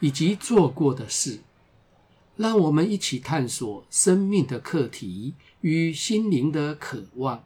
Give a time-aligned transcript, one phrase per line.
[0.00, 1.40] 以及做过的事，
[2.36, 7.44] 让我们一起探索生命的课题与心灵的渴望。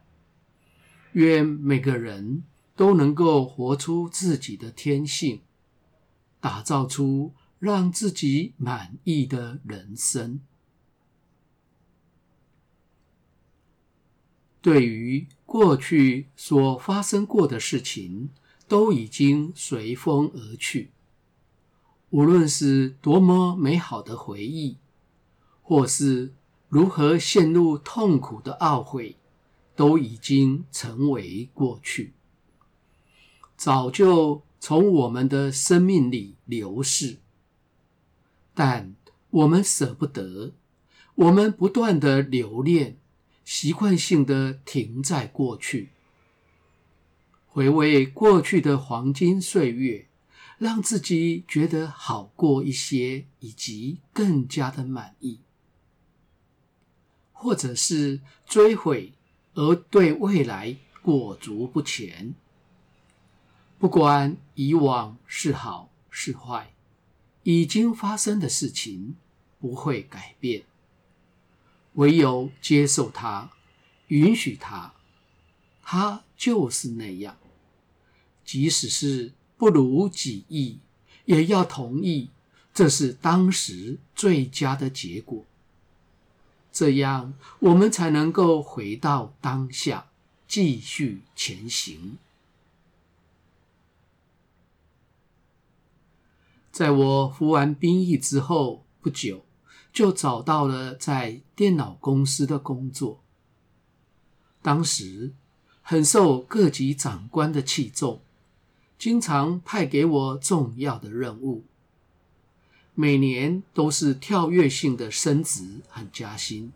[1.13, 2.43] 愿每个人
[2.75, 5.41] 都能够活出自己的天性，
[6.39, 10.41] 打造出让自己满意的人生。
[14.61, 18.29] 对于过去所发生过的事情，
[18.67, 20.91] 都已经随风而去。
[22.13, 24.77] 无论是多么美好的回忆，
[25.63, 26.31] 或是
[26.69, 29.15] 如何陷入痛苦的懊悔，
[29.75, 32.13] 都已经成为过去，
[33.57, 37.17] 早就从我们的生命里流逝。
[38.53, 38.93] 但
[39.31, 40.53] 我们舍不得，
[41.15, 42.99] 我们不断的留恋，
[43.43, 45.89] 习惯性的停在过去，
[47.47, 50.05] 回味过去的黄金岁月。
[50.63, 55.41] 让自己觉得好过一些，以及更加的满意，
[57.33, 59.11] 或者是追悔
[59.55, 62.33] 而对未来裹足不前。
[63.77, 66.73] 不管以往是好是坏，
[67.43, 69.17] 已经发生的事情
[69.59, 70.63] 不会改变，
[71.95, 73.51] 唯有接受它，
[74.07, 74.93] 允许它，
[75.81, 77.35] 它就是那样，
[78.45, 79.33] 即使是。
[79.63, 80.79] 不如己意，
[81.23, 82.29] 也要同意，
[82.73, 85.45] 这是当时最佳的结果。
[86.73, 90.07] 这样，我们才能够回到当下，
[90.49, 92.17] 继续前行。
[96.73, 99.45] 在我服完兵役之后不久，
[99.93, 103.21] 就找到了在电脑公司的工作。
[104.61, 105.31] 当时
[105.81, 108.19] 很受各级长官的器重。
[109.03, 111.65] 经常派给我重要的任务，
[112.95, 116.71] 每年都是跳跃性的升职和加薪，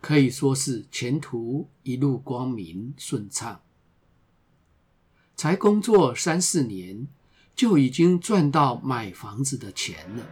[0.00, 3.60] 可以说是前途一路光明顺畅。
[5.36, 7.06] 才工作三四年，
[7.54, 10.26] 就已经赚到买房子的钱了。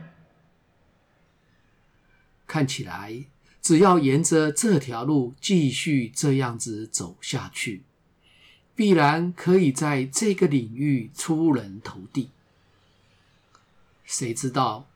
[2.46, 3.26] 看起来，
[3.60, 7.84] 只要沿着这条路继续这样子走下去。
[8.76, 12.28] 必然可以在这个领域出人头地。
[14.04, 14.86] 谁知道，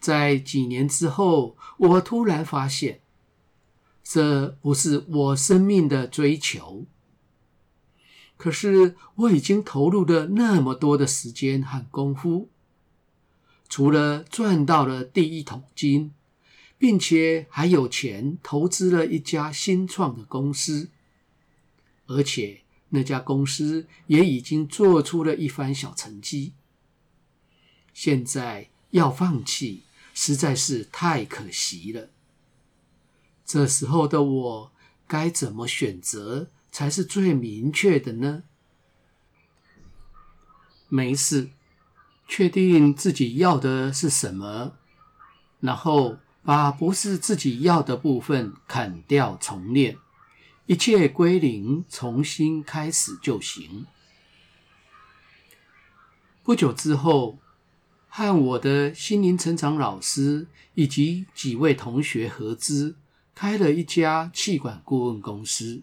[0.00, 3.00] 在几年之后，我突然发现，
[4.02, 6.84] 这不是我生命的追求。
[8.36, 12.48] 可是我已经投入了那么多的时间和功夫，
[13.68, 16.12] 除了赚到了第一桶金，
[16.76, 20.90] 并且还有钱投资了一家新创的公司，
[22.06, 22.62] 而且。
[22.90, 26.52] 那家公司也已经做出了一番小成绩，
[27.92, 29.82] 现在要放弃
[30.14, 32.08] 实在是太可惜了。
[33.44, 34.72] 这时候的我
[35.06, 38.42] 该怎么选择才是最明确的呢？
[40.88, 41.50] 没事，
[42.26, 44.76] 确定自己要的是什么，
[45.60, 49.98] 然后把不是自己要的部分砍掉重练。
[50.68, 53.86] 一切归零，重新开始就行。
[56.42, 57.38] 不久之后，
[58.06, 62.96] 和我的心灵成长老师以及几位同学合资，
[63.34, 65.80] 开了一家气管顾问公司，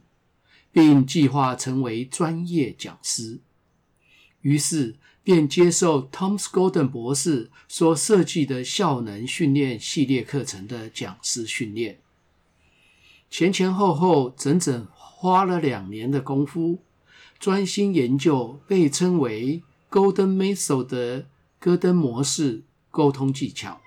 [0.72, 3.40] 并计划成为专业讲师。
[4.42, 12.02] 于是，便接受 Tom s Golden 博士所设计的效能训练系列课程的讲师训练。
[13.38, 16.80] 前前后后整整花了两年的功夫，
[17.38, 19.62] 专心研究被称为
[19.92, 21.28] Golden Method 的
[21.60, 23.82] 戈登模式沟通技巧。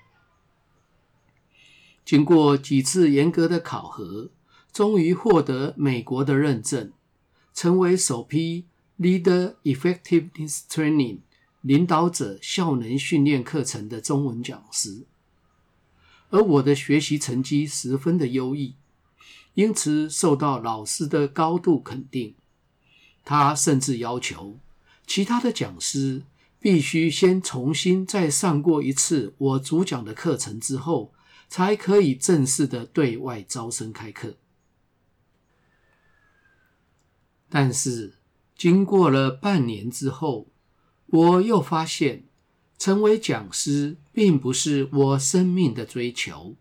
[2.05, 4.29] 经过几次严格的考核，
[4.71, 6.93] 终于获得美国的认证，
[7.55, 8.67] 成为首批
[9.01, 11.21] Leader Effectiveness Training
[11.63, 15.07] 领导者效能训练课程的中文讲师。
[16.29, 18.75] 而我的学习成绩十分的优异。
[19.59, 22.37] 因此受到老师的高度肯定，
[23.25, 24.61] 他甚至要求
[25.05, 26.23] 其他的讲师
[26.61, 31.13] 必须先重新再上过一次我主讲的课程之后，
[31.49, 34.37] 才可以正式的对外招生开课。
[37.49, 38.15] 但是
[38.57, 40.47] 经过了半年之后，
[41.07, 42.23] 我又发现，
[42.79, 46.55] 成为讲师并不是我生命的追求。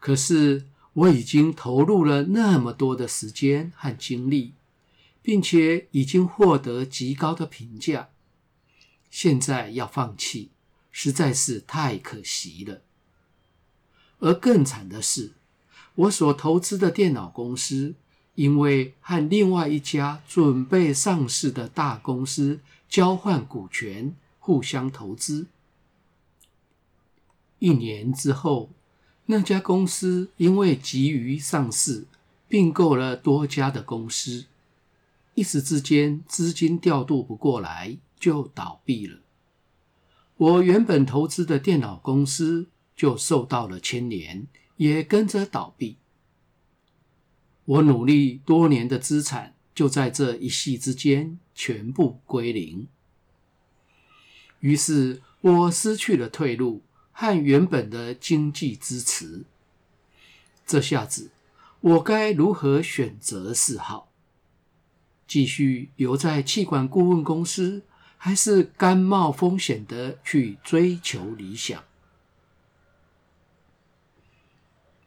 [0.00, 4.54] 可是我已经投入了那么多的时间和精力，
[5.20, 8.08] 并且已经获得极高的评价，
[9.10, 10.50] 现在要放弃，
[10.90, 12.82] 实在是太可惜了。
[14.20, 15.32] 而更惨的是，
[15.96, 17.94] 我所投资的电脑公司，
[18.36, 25.48] 因为和另外一家准备上市的大公司交换股权，互相投资。
[27.58, 28.70] 一年之后，
[29.26, 32.06] 那家公司因为急于上市，
[32.46, 34.46] 并购了多家的公司，
[35.34, 39.20] 一时之间资金调度不过来，就倒闭了。
[40.36, 45.96] 我原本投资的电脑公司就受到了牵连，也跟着倒闭。
[47.64, 52.88] 我努力多年的资产就在这一夕之间全部归零。
[54.60, 56.82] 于是我失去了退路
[57.14, 59.44] 和原本的经济支持。
[60.66, 61.30] 这下子
[61.80, 64.10] 我该如何选择是好？
[65.26, 67.82] 继续留在气管顾问公司，
[68.18, 71.82] 还是甘冒风险的去追求理想？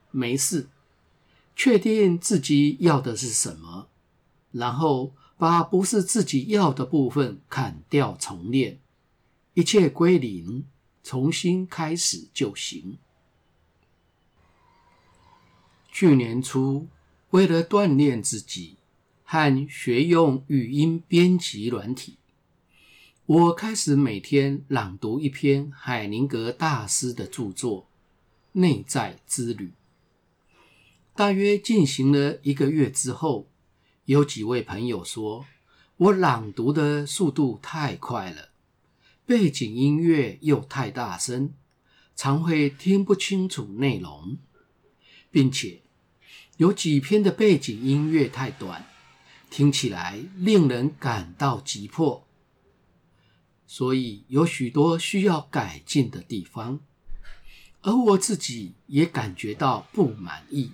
[0.10, 0.70] 没事。
[1.60, 3.88] 确定自己要的是什么，
[4.52, 8.78] 然后把不是自己要的部分砍掉重练，
[9.56, 10.66] 一切归零，
[11.08, 12.98] 重新开始就行。
[15.90, 16.90] 去年初，
[17.30, 18.76] 为了锻炼自己
[19.24, 22.18] 和学用语音编辑软体，
[23.26, 27.84] 我开始每天朗读一篇海宁格大师的著作
[28.52, 29.68] 《内在之旅》。
[31.16, 33.48] 大约进行了一个月之后，
[34.04, 35.46] 有几位朋友说，
[35.96, 38.50] 我朗读的速度太快了，
[39.28, 41.54] 背景音乐又太大声，
[42.16, 44.38] 常会听不清楚内容，
[45.30, 45.82] 并且
[46.56, 48.86] 有几篇的背景音乐太短，
[49.50, 52.26] 听起来令人感到急迫，
[53.66, 56.80] 所以有许多需要改进的地方，
[57.82, 60.72] 而我自己也感觉到不满意。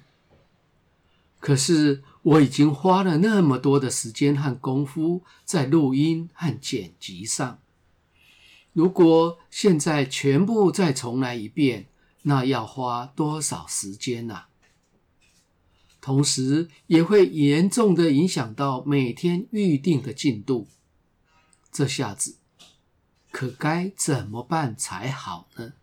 [1.40, 7.60] 可是我已经花了那么多的时间和功夫在录音和剪辑上，
[8.74, 11.88] 如果现在全部再重来一遍，
[12.24, 14.50] 那要花多少时间啊？
[16.02, 20.68] 同时也会严重的影响到每天预定的进度。
[21.72, 22.36] 这下子
[23.31, 25.74] 可该怎么办才好呢？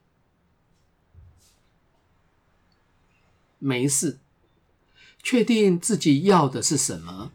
[3.58, 4.18] 没事。
[5.22, 7.30] 确定自己要的是什么，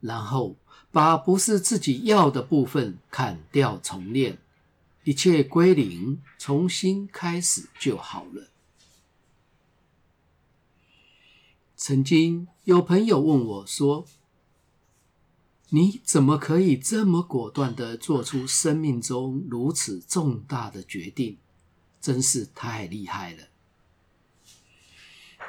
[0.00, 0.56] 然后
[0.92, 4.38] 把不是自己要的部分砍掉重练，
[5.08, 8.50] 一切归零，重新开始就好了。
[11.74, 14.04] 曾经有朋友问我说
[15.72, 21.38] ：“你怎么可以这么果断地做出生命中如此重大的决定？
[22.02, 23.48] 真是太厉害了。”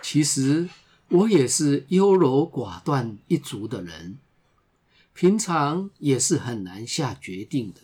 [0.01, 0.69] 其实。
[1.11, 4.19] 我也是优柔寡断一族的人，
[5.15, 7.81] 平常也是很难下决定的。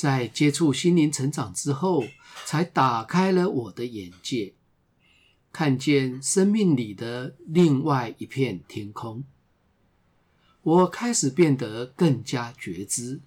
[0.00, 2.04] 在接触心灵成长之后，
[2.46, 4.54] 才打开了我的眼界，
[5.52, 9.24] 看见生命里的另外一片天空。
[10.62, 13.20] 我开始变得更加觉知，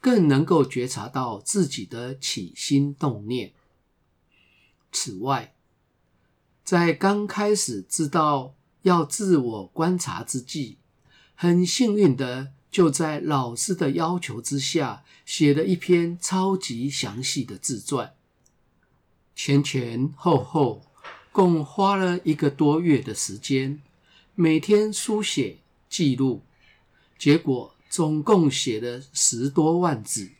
[0.00, 3.52] 更能够觉察到自己的起心动念。
[4.90, 5.54] 此外，
[6.64, 10.78] 在刚开始知道要自我观察之际，
[11.36, 18.12] 很幸运的就在老师的要求之下，写了一篇超级详细的自传，
[19.36, 20.82] 前前后后
[21.30, 23.80] 共花了一个多月的时间，
[24.34, 26.42] 每天书写记录，
[27.16, 30.32] 结果总共写了十多万字，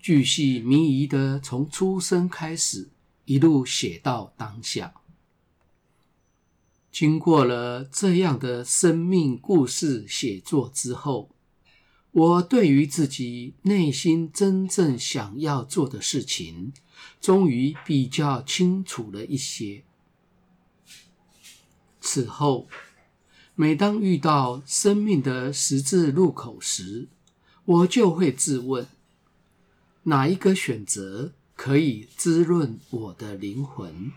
[0.00, 2.88] 巨细靡遗的从出生开始，
[3.24, 4.94] 一路写到当下。
[6.90, 11.30] 经过了这样的生命故事写作之后，
[12.12, 16.74] 我对于自己内心真正想要做的事情，
[17.20, 19.82] 终于比较清楚了一些。
[22.00, 22.68] 此后，
[23.54, 27.08] 每当遇到生命的十字路口时，
[27.64, 28.86] 我就会自问：
[30.02, 34.12] 哪一个选择可以滋润我的灵魂？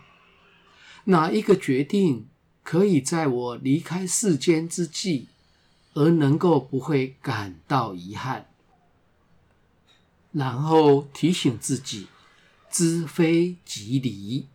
[1.04, 2.26] 哪一个决定
[2.62, 5.28] 可以在我离开世间之际，
[5.96, 8.50] 而能够不会感到遗憾？
[10.30, 12.08] 然后提醒自己，
[12.70, 14.46] 知非即离，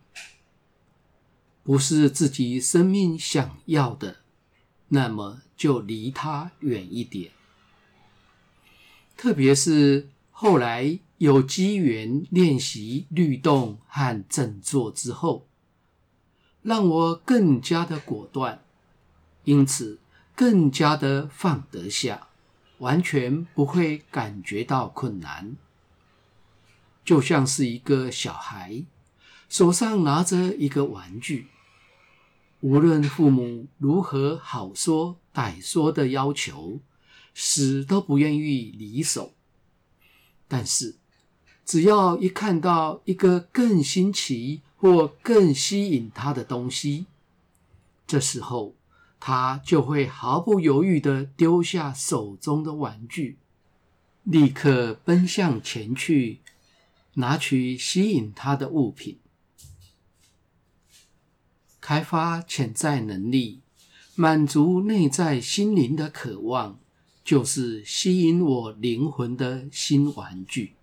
[1.64, 4.18] 不是自己生命想要的，
[4.86, 7.32] 那么就离它远一点。
[9.16, 15.48] 特别是后来有机缘练习律动和静坐之后，
[16.62, 18.62] 让我更加的果断，
[19.42, 19.98] 因此
[20.42, 22.26] 更加的放得下，
[22.78, 25.56] 完全不会感觉到困难。
[27.04, 28.82] 就像是一个小孩
[29.48, 31.46] 手上拿着一个玩具，
[32.58, 36.80] 无论父母如何好说歹说的要求，
[37.32, 39.34] 死都不愿意离手。
[40.48, 40.96] 但是，
[41.64, 47.06] 只要一看到一个更新奇或更吸引他的东西，
[48.08, 48.74] 这时候
[49.24, 53.38] 他就会毫不犹豫地丢下手中的玩具，
[54.24, 56.40] 立刻奔向前去。
[57.14, 59.20] 拿取吸引他的物品，
[61.80, 63.60] 开发潜在能力，
[64.16, 66.80] 满足内在心灵的渴望，
[67.22, 70.74] 就是吸引我灵魂的新玩具。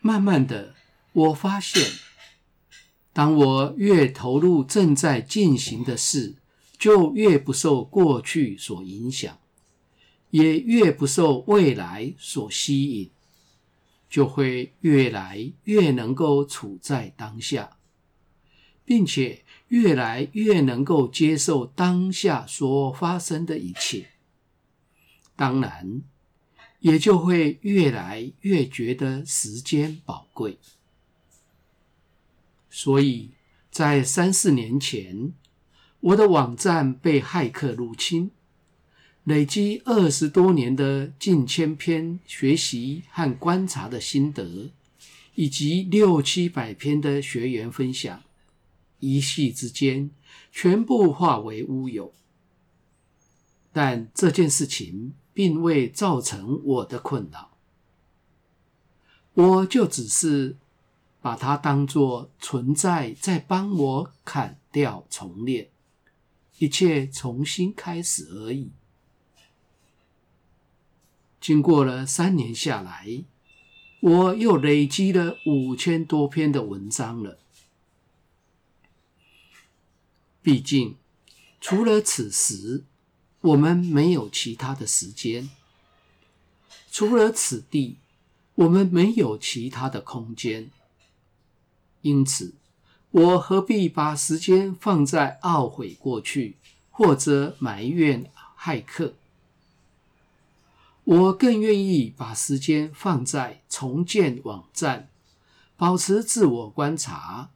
[0.00, 0.76] 慢慢的，
[1.12, 1.82] 我发现，
[3.12, 6.36] 当我越投入正在进行的事，
[6.78, 9.38] 就越不受过去所影响，
[10.30, 13.10] 也越不受未来所吸引。
[14.08, 17.78] 就会越来越能够处在当下，
[18.84, 24.10] 并且越来越能够接受当下所发生的一切。
[25.34, 26.02] 当然，
[26.80, 30.58] 也就会越来越觉得时间宝贵。
[32.74, 33.32] 所以
[33.70, 35.34] 在三四年前，
[36.00, 38.30] 我的网站被骇客入侵。
[39.24, 44.72] 累积二十多年的近千篇学习和观察的心得，
[45.34, 48.22] 以及六七百篇的学员分享，
[49.00, 50.10] 一夕之间
[50.50, 52.12] 全部化为乌有。
[53.70, 57.50] 但这件事情并未造成我的困扰，
[59.34, 60.56] 我就只是
[61.22, 65.70] 把它当作存在，在帮我砍掉重练，
[66.58, 68.72] 一切重新开始而已。
[71.40, 73.24] 经过了三年下来，
[74.00, 77.38] 我又累积了五千多篇的文章了。
[80.42, 80.96] 毕竟，
[81.60, 82.84] 除了此时，
[83.40, 85.48] 我们没有其他的时间；
[86.90, 87.98] 除了此地，
[88.56, 90.70] 我们没有其他的空间。
[92.02, 92.54] 因此，
[93.10, 96.56] 我何必把时间放在懊悔过去，
[96.90, 99.14] 或者埋怨骇客？
[101.04, 105.08] 我更愿意把时间放在重建网站、
[105.76, 107.50] 保持自我观察、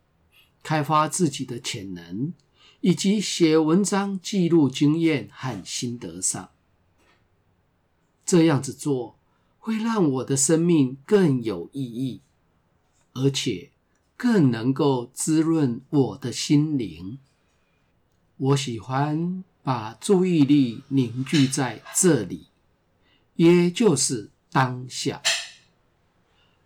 [0.64, 2.32] 开发自己的潜能，
[2.80, 6.50] 以及写文章记录经验和心得上。
[8.24, 9.16] 这样子做
[9.60, 12.20] 会让我的生命更有意义，
[13.12, 13.70] 而且
[14.16, 17.18] 更能够滋润我的心灵。
[18.36, 22.48] 我喜欢把注意力凝聚在这里。
[23.36, 25.20] 也就是当下，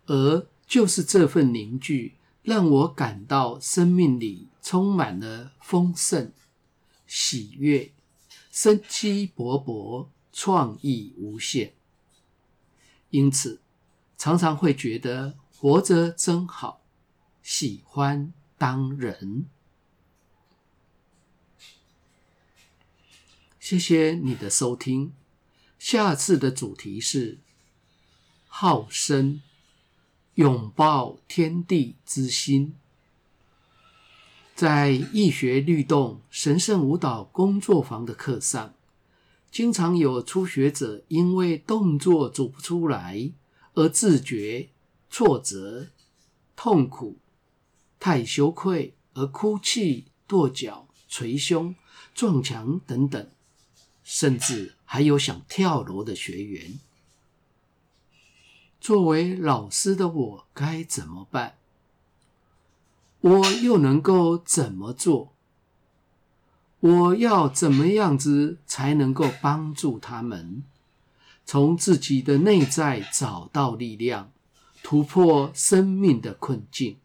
[0.05, 6.31] 而就是这份凝聚，让我感到生命里充满了丰盛、
[7.05, 7.91] 喜悦、
[8.49, 11.73] 生机勃勃、创意无限。
[13.09, 13.59] 因此，
[14.17, 16.80] 常常会觉得活着真好，
[17.41, 19.45] 喜欢当人。
[23.59, 25.13] 谢谢你的收听。
[25.79, 27.39] 下次的主题是
[28.47, 29.41] 好生
[30.35, 32.75] 拥抱天地之心。
[34.53, 38.75] 在易学律动神圣舞蹈工作坊的课上，
[39.49, 43.31] 经常有初学者因为动作做不出来
[43.73, 44.69] 而自觉
[45.09, 45.87] 挫折、
[46.55, 47.17] 痛苦、
[48.01, 51.75] 太羞愧而哭泣、跺脚、捶胸、
[52.15, 53.29] 撞墙等等。
[54.03, 56.79] 甚至还有想跳楼的学员。
[58.81, 61.55] 作为老师的我该怎么办？
[63.21, 65.31] 我又能够怎么做？
[66.79, 70.63] 我要怎么样子才能够帮助他们，
[71.45, 74.31] 从自己的内在找到力量，
[74.81, 76.97] 突破生命的困境。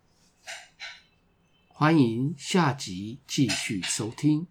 [1.78, 4.47] 欢迎下集继续收听。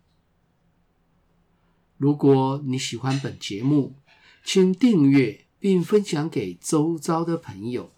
[1.97, 3.95] 如果你喜欢本节目，
[4.43, 7.91] 请订阅并分享给周遭的朋友。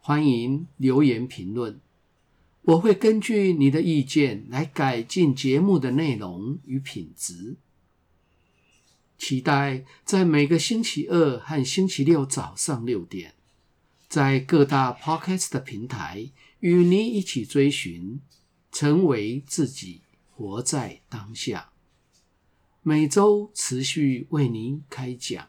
[0.00, 1.80] 欢迎留言评论，
[2.62, 7.54] 我会根据你的意见来改进节目的内容与品质。
[9.16, 13.34] 期待在每个星期二和星期六早上六点，
[14.08, 18.20] 在各大 Podcast 的平台与您一起追寻，
[18.72, 21.72] 成为自己，活在当下。
[22.82, 25.48] 每周持续为您开讲。